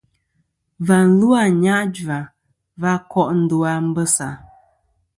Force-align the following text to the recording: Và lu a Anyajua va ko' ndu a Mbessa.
Và 0.87 0.99
lu 1.19 1.29
a 1.33 1.41
Anyajua 1.47 2.19
va 2.81 2.93
ko' 3.11 3.33
ndu 3.39 3.57
a 3.71 3.73
Mbessa. 3.87 4.29